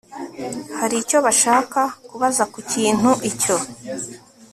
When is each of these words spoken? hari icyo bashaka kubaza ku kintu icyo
hari 0.79 0.95
icyo 1.03 1.17
bashaka 1.25 1.81
kubaza 2.07 2.43
ku 2.53 2.59
kintu 2.71 3.09
icyo 3.29 3.55